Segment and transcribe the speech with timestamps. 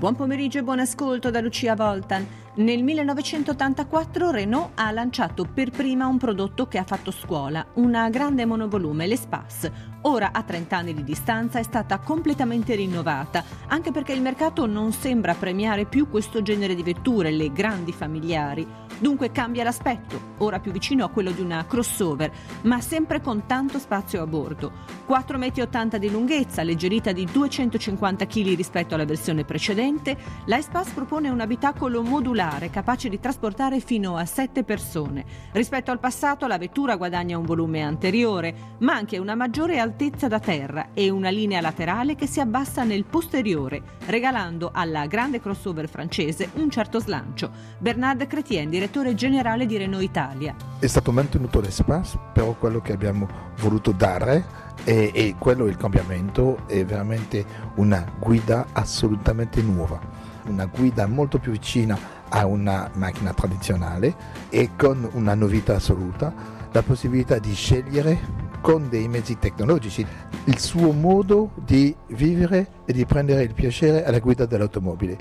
[0.00, 2.39] Buon pomeriggio e buon ascolto da Lucia Voltan.
[2.52, 8.44] Nel 1984 Renault ha lanciato per prima un prodotto che ha fatto scuola, una grande
[8.44, 9.98] monovolume, l'Espace.
[10.02, 14.92] Ora, a 30 anni di distanza, è stata completamente rinnovata, anche perché il mercato non
[14.92, 18.66] sembra premiare più questo genere di vetture, le grandi familiari.
[18.98, 22.32] Dunque cambia l'aspetto, ora più vicino a quello di una crossover,
[22.62, 24.72] ma sempre con tanto spazio a bordo.
[25.08, 31.28] 4,80 m di lunghezza, alleggerita di 250 kg rispetto alla versione precedente, la Espace propone
[31.28, 32.02] un abitacolo
[32.40, 35.24] modulare capace di trasportare fino a 7 persone.
[35.52, 40.40] Rispetto al passato la vettura guadagna un volume anteriore, ma anche una maggiore altezza da
[40.40, 46.50] terra e una linea laterale che si abbassa nel posteriore, regalando alla grande crossover francese
[46.54, 47.50] un certo slancio.
[47.78, 50.54] Bernard direttore direttore generale di Renault Italia.
[50.78, 56.66] È stato mantenuto l'espace, però quello che abbiamo voluto dare e, e quello il cambiamento
[56.66, 57.44] è veramente
[57.74, 60.00] una guida assolutamente nuova,
[60.46, 64.14] una guida molto più vicina a una macchina tradizionale
[64.48, 66.32] e con una novità assoluta,
[66.72, 70.06] la possibilità di scegliere con dei mezzi tecnologici
[70.44, 75.16] il suo modo di vivere e di prendere il piacere alla guida dell'automobile.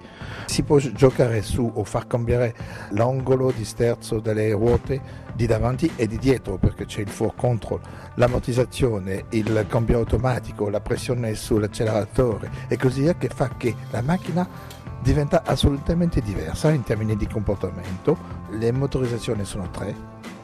[0.45, 2.55] Si può giocare su o far cambiare
[2.91, 7.79] l'angolo di sterzo delle ruote di davanti e di dietro perché c'è il for control,
[8.15, 14.47] l'ammortizzazione, il cambio automatico, la pressione sull'acceleratore e così via che fa che la macchina
[15.01, 18.17] diventa assolutamente diversa in termini di comportamento.
[18.49, 19.95] Le motorizzazioni sono tre,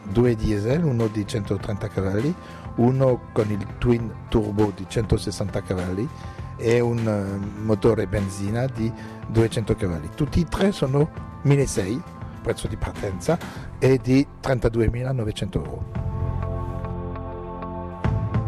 [0.03, 2.33] due diesel, uno di 130 cavalli,
[2.75, 6.07] uno con il twin turbo di 160 cavalli
[6.57, 8.91] e un eh, motore benzina di
[9.27, 10.09] 200 cavalli.
[10.15, 11.09] Tutti e tre sono
[11.43, 12.01] 1.600,
[12.41, 13.37] prezzo di partenza,
[13.79, 16.04] e di 32.900 euro.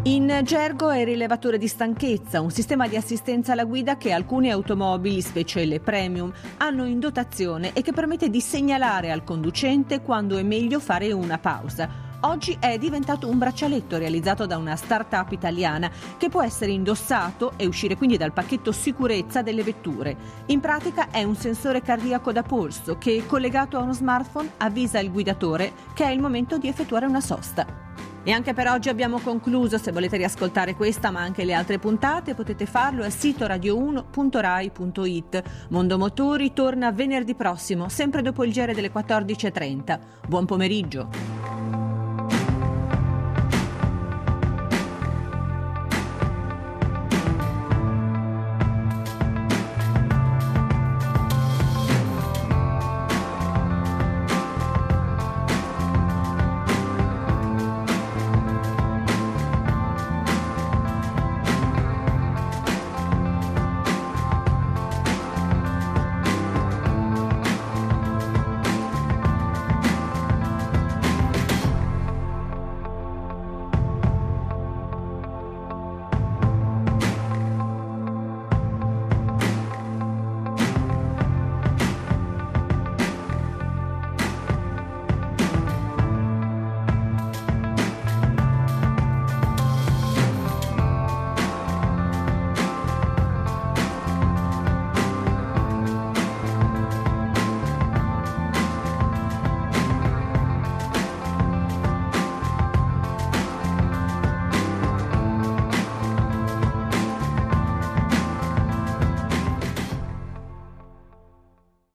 [0.08, 4.50] In gergo è il rilevatore di stanchezza, un sistema di assistenza alla guida che alcune
[4.50, 10.38] automobili, specie le premium, hanno in dotazione e che permette di segnalare al conducente quando
[10.38, 12.06] è meglio fare una pausa.
[12.20, 17.66] Oggi è diventato un braccialetto realizzato da una start-up italiana che può essere indossato e
[17.66, 20.16] uscire quindi dal pacchetto sicurezza delle vetture.
[20.46, 25.12] In pratica è un sensore cardiaco da polso che, collegato a uno smartphone, avvisa il
[25.12, 27.87] guidatore che è il momento di effettuare una sosta.
[28.28, 29.78] E anche per oggi abbiamo concluso.
[29.78, 35.42] Se volete riascoltare questa ma anche le altre puntate potete farlo al sito radio1.rai.it.
[35.70, 39.98] Mondo Motori torna venerdì prossimo, sempre dopo il giro delle 14.30.
[40.26, 41.37] Buon pomeriggio.